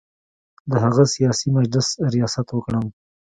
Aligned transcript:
د 0.69 0.71
هغه 0.83 1.03
سیاسي 1.15 1.47
مجلس 1.57 1.87
ریاست 2.13 2.47
وکړم. 2.53 2.85